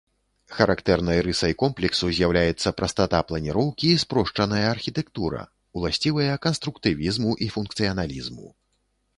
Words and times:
Характэрнай 0.59 1.19
рысай 1.25 1.53
комплексу 1.63 2.09
з'яўляецца 2.19 2.73
прастата 2.79 3.19
планіроўкі 3.31 3.87
і 3.97 3.99
спрошчаная 4.05 4.63
архітэктура, 4.73 5.41
уласцівыя 5.81 6.41
канструктывізму 6.47 7.31
і 7.47 7.53
функцыяналізму. 7.59 8.47